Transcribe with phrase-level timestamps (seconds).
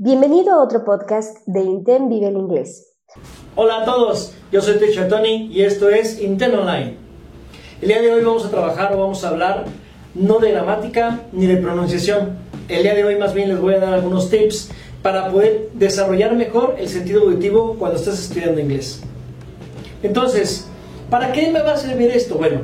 [0.00, 2.94] Bienvenido a otro podcast de Inten Vive el Inglés.
[3.56, 6.94] Hola a todos, yo soy Teacher Tony y esto es Inten Online.
[7.82, 9.64] El día de hoy vamos a trabajar o vamos a hablar
[10.14, 12.38] no de gramática ni de pronunciación.
[12.68, 14.70] El día de hoy más bien les voy a dar algunos tips
[15.02, 19.02] para poder desarrollar mejor el sentido auditivo cuando estás estudiando inglés.
[20.04, 20.68] Entonces,
[21.10, 22.36] ¿para qué me va a servir esto?
[22.36, 22.60] Bueno,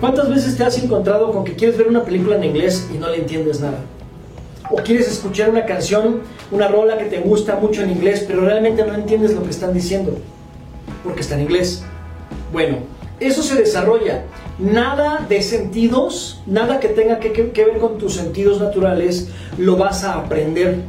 [0.00, 3.08] ¿cuántas veces te has encontrado con que quieres ver una película en inglés y no
[3.08, 3.78] le entiendes nada?
[4.70, 8.84] O quieres escuchar una canción, una rola que te gusta mucho en inglés, pero realmente
[8.84, 10.16] no entiendes lo que están diciendo,
[11.04, 11.82] porque está en inglés.
[12.52, 12.78] Bueno,
[13.20, 14.24] eso se desarrolla.
[14.58, 20.14] Nada de sentidos, nada que tenga que, ver con tus sentidos naturales, lo vas a
[20.14, 20.80] aprender.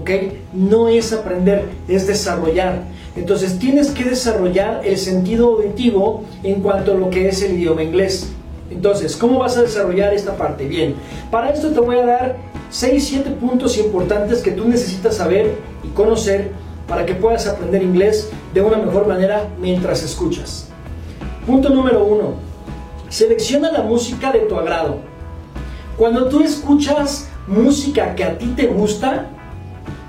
[0.00, 0.10] ¿Ok?
[0.52, 2.82] No es aprender, es desarrollar.
[3.16, 7.84] Entonces tienes que desarrollar el sentido auditivo en cuanto a lo que es el idioma
[7.84, 8.28] inglés.
[8.70, 10.66] Entonces, ¿cómo vas a desarrollar esta parte?
[10.66, 10.94] Bien,
[11.30, 12.36] para esto te voy a dar
[12.74, 16.50] 6, 7 puntos importantes que tú necesitas saber y conocer
[16.88, 20.70] para que puedas aprender inglés de una mejor manera mientras escuchas.
[21.46, 22.34] Punto número 1.
[23.10, 24.96] Selecciona la música de tu agrado.
[25.96, 29.28] Cuando tú escuchas música que a ti te gusta,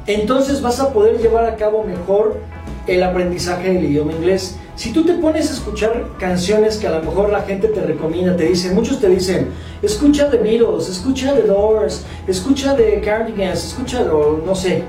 [0.08, 2.40] entonces vas a poder llevar a cabo mejor
[2.88, 4.58] el aprendizaje del idioma inglés.
[4.76, 8.36] Si tú te pones a escuchar canciones que a lo mejor la gente te recomienda,
[8.36, 9.52] te dicen, muchos te dicen,
[9.82, 14.84] escucha The Beatles, escucha The Doors, escucha The Cardigans, escucha, no sé,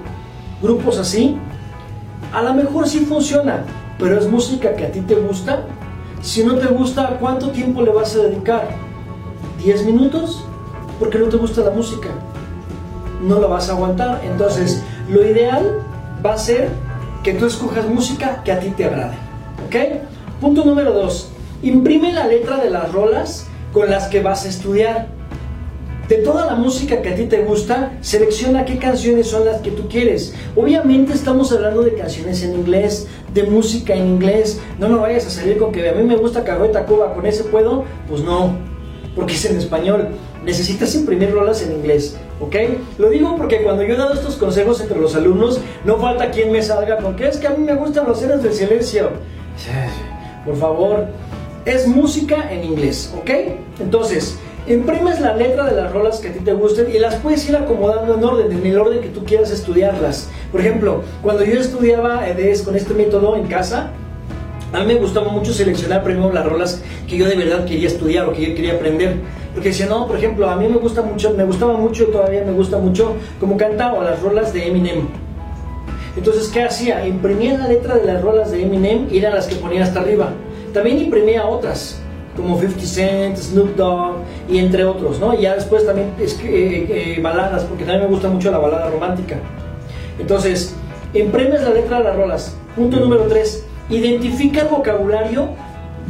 [0.61, 1.39] grupos así,
[2.33, 3.65] a lo mejor sí funciona,
[3.98, 5.65] pero es música que a ti te gusta.
[6.21, 8.69] Si no te gusta, ¿cuánto tiempo le vas a dedicar?
[9.65, 10.45] ¿10 minutos?
[10.98, 12.09] Porque no te gusta la música.
[13.23, 14.21] No la vas a aguantar.
[14.25, 15.78] Entonces, lo ideal
[16.25, 16.71] va a ser
[17.23, 19.25] que tú escojas música que a ti te agrade.
[19.67, 19.75] ¿Ok?
[20.41, 21.28] Punto número dos.
[21.62, 25.09] Imprime la letra de las rolas con las que vas a estudiar.
[26.09, 29.72] De toda la música que a ti te gusta, selecciona qué canciones son las que
[29.72, 30.34] tú quieres.
[30.55, 34.61] Obviamente estamos hablando de canciones en inglés, de música en inglés.
[34.78, 37.43] No me vayas a salir con que a mí me gusta Carreta Cuba, con ese
[37.43, 37.84] puedo.
[38.09, 38.56] Pues no,
[39.16, 40.10] porque es en español.
[40.44, 42.54] Necesitas imprimir rolas en inglés, ¿ok?
[42.98, 46.53] Lo digo porque cuando yo he dado estos consejos entre los alumnos, no falta quien
[46.53, 49.10] me salga con que es que a mí me gustan los seres del silencio.
[50.44, 51.06] Por favor,
[51.65, 53.31] es música en inglés, ¿ok?
[53.81, 57.49] Entonces, imprimes la letra de las rolas que a ti te gusten y las puedes
[57.49, 60.28] ir acomodando en orden, en el orden que tú quieras estudiarlas.
[60.53, 63.91] Por ejemplo, cuando yo estudiaba EDES con este método en casa,
[64.72, 68.27] a mí me gustaba mucho seleccionar primero las rolas que yo de verdad quería estudiar
[68.27, 69.16] o que yo quería aprender.
[69.55, 72.53] Porque decía, no, por ejemplo, a mí me gusta mucho, me gustaba mucho, todavía me
[72.53, 75.25] gusta mucho, como cantaba las rolas de Eminem.
[76.16, 77.06] Entonces, ¿qué hacía?
[77.06, 80.31] Imprimía la letra de las rolas de Eminem y las que ponía hasta arriba.
[80.72, 82.00] También imprimía otras,
[82.34, 84.16] como 50 Cent, Snoop Dogg
[84.49, 85.34] y entre otros, ¿no?
[85.34, 89.37] Y ya después también eh, eh, baladas, porque también me gusta mucho la balada romántica.
[90.19, 90.75] Entonces,
[91.12, 92.56] imprimes la letra de las rolas.
[92.75, 93.66] Punto número 3.
[93.91, 95.50] Identifica el vocabulario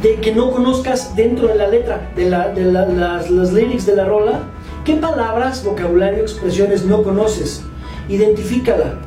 [0.01, 4.39] de que no conozcas dentro de la letra, de, las, las lyrics de la rola.
[4.85, 7.63] ¿Qué palabras, vocabulario, expresiones no conoces?
[8.07, 8.99] Identifícala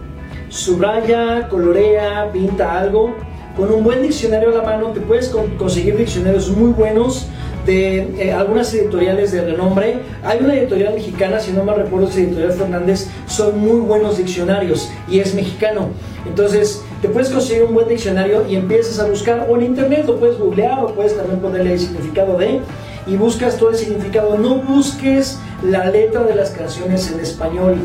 [0.50, 3.14] subraya, colorea, pinta algo.
[3.56, 5.28] Con un buen diccionario a la mano te puedes
[5.58, 7.26] conseguir diccionarios muy buenos
[7.66, 10.00] de eh, algunas editoriales de renombre.
[10.24, 14.90] Hay una editorial mexicana, si no me recuerdo, es editorial Fernández, son muy buenos diccionarios
[15.08, 15.88] y es mexicano.
[16.26, 20.18] Entonces, te puedes conseguir un buen diccionario y empiezas a buscar, o en internet lo
[20.18, 22.60] puedes googlear, o puedes también ponerle el significado de,
[23.06, 24.38] y buscas todo el significado.
[24.38, 27.76] No busques la letra de las canciones en español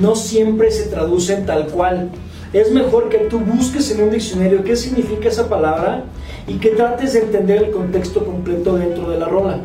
[0.00, 2.10] no siempre se traducen tal cual.
[2.52, 6.04] Es mejor que tú busques en un diccionario qué significa esa palabra
[6.46, 9.60] y que trates de entender el contexto completo dentro de la rola.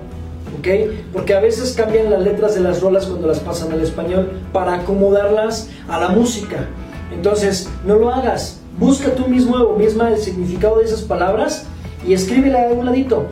[0.58, 0.68] ¿Ok?
[1.12, 4.76] Porque a veces cambian las letras de las rolas cuando las pasan al español para
[4.76, 6.68] acomodarlas a la música.
[7.14, 8.62] Entonces, no lo hagas.
[8.80, 11.66] Busca tú mismo o misma el significado de esas palabras
[12.08, 13.26] y escríbela a un ladito.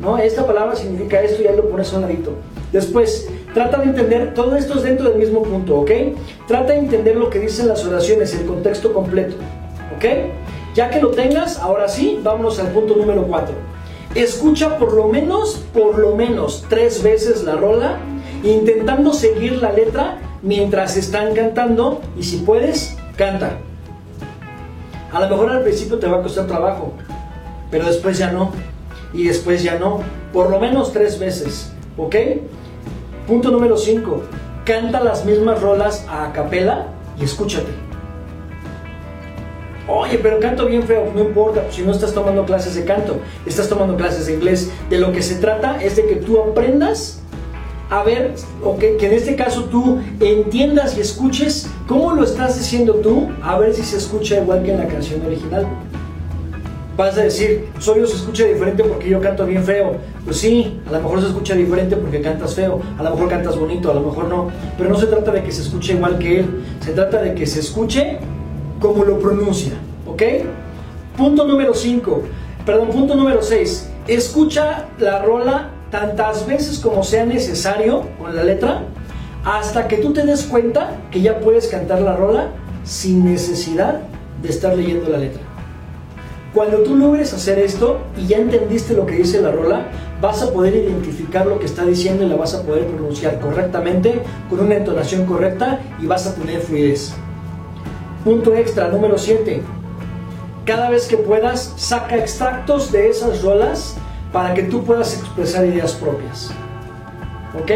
[0.00, 0.18] ¿no?
[0.18, 2.34] Esta palabra significa esto y ya lo pones a un ladito.
[2.72, 5.90] Después, trata de entender, todo esto es dentro del mismo punto, ¿ok?
[6.46, 9.36] Trata de entender lo que dicen las oraciones, el contexto completo,
[9.96, 10.04] ¿ok?
[10.74, 13.54] Ya que lo tengas, ahora sí, vámonos al punto número 4.
[14.14, 17.98] Escucha por lo menos, por lo menos tres veces la rola,
[18.42, 23.58] intentando seguir la letra mientras están cantando y si puedes, canta.
[25.12, 26.92] A lo mejor al principio te va a costar trabajo,
[27.70, 28.52] pero después ya no
[29.12, 30.00] y después ya no.
[30.32, 31.72] Por lo menos tres veces.
[31.96, 32.14] ¿Ok?
[33.30, 34.22] Punto número 5.
[34.64, 37.70] Canta las mismas rolas a capela y escúchate.
[39.86, 43.68] Oye, pero canto bien feo, no importa, si no estás tomando clases de canto, estás
[43.68, 44.72] tomando clases de inglés.
[44.90, 47.20] De lo que se trata es de que tú aprendas
[47.88, 48.34] a ver,
[48.64, 53.28] o que, que en este caso tú entiendas y escuches cómo lo estás diciendo tú,
[53.44, 55.68] a ver si se escucha igual que en la canción original.
[57.00, 59.96] Vas a decir, solo se escucha diferente porque yo canto bien feo.
[60.22, 63.56] Pues sí, a lo mejor se escucha diferente porque cantas feo, a lo mejor cantas
[63.56, 64.50] bonito, a lo mejor no.
[64.76, 67.46] Pero no se trata de que se escuche igual que él, se trata de que
[67.46, 68.18] se escuche
[68.80, 69.72] como lo pronuncia,
[70.06, 70.22] ¿ok?
[71.16, 72.22] Punto número 5,
[72.66, 73.88] perdón, punto número 6.
[74.06, 78.82] Escucha la rola tantas veces como sea necesario con la letra
[79.46, 82.48] hasta que tú te des cuenta que ya puedes cantar la rola
[82.84, 84.00] sin necesidad
[84.42, 85.49] de estar leyendo la letra.
[86.54, 89.86] Cuando tú logres hacer esto y ya entendiste lo que dice la rola,
[90.20, 94.22] vas a poder identificar lo que está diciendo y la vas a poder pronunciar correctamente,
[94.48, 97.12] con una entonación correcta y vas a tener fluidez.
[98.24, 99.62] Punto extra, número 7.
[100.64, 103.96] Cada vez que puedas, saca extractos de esas rolas
[104.32, 106.50] para que tú puedas expresar ideas propias.
[107.60, 107.70] ¿Ok?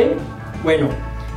[0.64, 0.88] Bueno,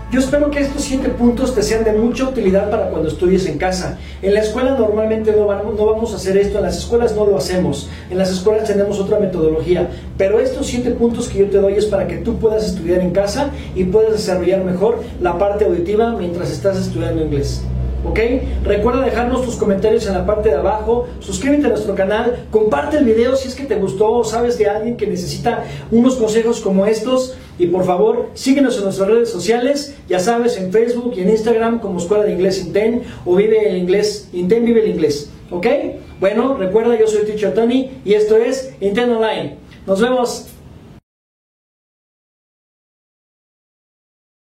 [0.10, 3.58] yo espero que estos siete puntos te sean de mucha utilidad para cuando estudies en
[3.58, 3.98] casa.
[4.22, 7.26] En la escuela normalmente no vamos, no vamos a hacer esto, en las escuelas no
[7.26, 11.58] lo hacemos, en las escuelas tenemos otra metodología, pero estos siete puntos que yo te
[11.58, 15.66] doy es para que tú puedas estudiar en casa y puedas desarrollar mejor la parte
[15.66, 17.62] auditiva mientras estás estudiando inglés.
[18.10, 18.20] ¿Ok?
[18.64, 23.06] Recuerda dejarnos tus comentarios en la parte de abajo, suscríbete a nuestro canal, comparte el
[23.06, 26.86] video si es que te gustó o sabes de alguien que necesita unos consejos como
[26.86, 31.30] estos y por favor síguenos en nuestras redes sociales, ya sabes, en Facebook y en
[31.30, 35.68] Instagram como Escuela de Inglés Inten o Vive el Inglés, Inten Vive el Inglés, ¿ok?
[36.20, 39.58] Bueno, recuerda yo soy Teacher Tony y esto es Inten Online.
[39.86, 40.57] Nos vemos.